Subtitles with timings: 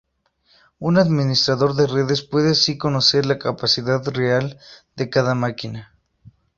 [0.79, 4.57] Un administrador de redes puede así conocer la capacidad real
[4.95, 5.93] de cada máquina.